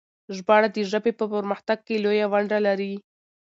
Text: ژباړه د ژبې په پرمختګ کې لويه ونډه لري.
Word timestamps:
ژباړه 0.35 0.69
د 0.75 0.77
ژبې 0.91 1.11
په 1.19 1.25
پرمختګ 1.33 1.79
کې 1.87 2.01
لويه 2.03 2.25
ونډه 2.31 2.59
لري. 2.67 2.93